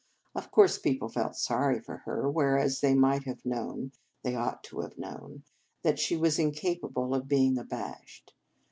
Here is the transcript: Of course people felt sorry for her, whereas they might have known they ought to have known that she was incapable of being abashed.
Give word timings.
Of 0.33 0.49
course 0.49 0.79
people 0.79 1.09
felt 1.09 1.35
sorry 1.35 1.79
for 1.79 1.97
her, 2.05 2.27
whereas 2.27 2.79
they 2.81 2.95
might 2.95 3.25
have 3.25 3.45
known 3.45 3.91
they 4.23 4.33
ought 4.35 4.63
to 4.63 4.79
have 4.79 4.97
known 4.97 5.43
that 5.83 5.99
she 5.99 6.17
was 6.17 6.39
incapable 6.39 7.13
of 7.13 7.27
being 7.27 7.55
abashed. 7.59 8.33